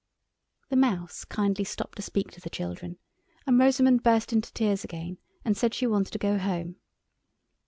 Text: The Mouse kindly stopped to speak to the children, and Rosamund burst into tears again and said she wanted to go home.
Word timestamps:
The 0.69 0.75
Mouse 0.75 1.25
kindly 1.25 1.63
stopped 1.63 1.97
to 1.97 2.01
speak 2.01 2.31
to 2.31 2.41
the 2.41 2.49
children, 2.49 2.97
and 3.45 3.59
Rosamund 3.59 4.01
burst 4.01 4.33
into 4.33 4.51
tears 4.51 4.83
again 4.83 5.19
and 5.45 5.55
said 5.55 5.75
she 5.75 5.85
wanted 5.85 6.13
to 6.13 6.17
go 6.17 6.39
home. 6.39 6.77